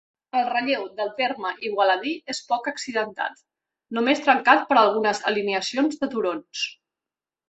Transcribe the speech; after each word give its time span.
El 0.37 0.45
relleu 0.53 0.85
del 0.99 1.09
terme 1.17 1.49
igualadí 1.67 2.13
és 2.33 2.39
poc 2.53 2.69
accidentat, 2.71 3.43
només 3.97 4.23
trencat 4.29 4.65
per 4.71 4.79
algunes 4.83 5.21
alineacions 5.33 6.01
de 6.05 6.11
turons. 6.15 6.65